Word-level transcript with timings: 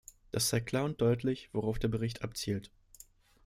Das 0.31 0.49
zeigt 0.49 0.65
klar 0.65 0.85
und 0.85 0.99
deutlich, 0.99 1.49
worauf 1.53 1.77
der 1.77 1.87
Bericht 1.87 2.23
abzielt. 2.23 2.71